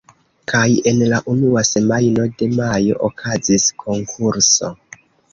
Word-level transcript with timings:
Kaj 0.51 0.61
en 0.91 1.01
la 1.09 1.17
unua 1.33 1.61
semajno 1.69 2.25
de 2.39 2.47
majo 2.59 2.95
okazis 3.09 3.67
konkurso. 3.83 4.71